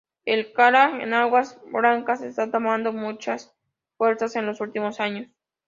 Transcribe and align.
El 0.25 0.51
kayak 0.51 0.99
en 1.03 1.13
Aguas 1.13 1.61
Blancas 1.67 2.21
está 2.23 2.49
tomando 2.49 2.91
muchas 2.91 3.53
fuerza 3.97 4.25
en 4.39 4.47
los 4.47 4.59
últimos 4.59 4.99
años. 4.99 5.27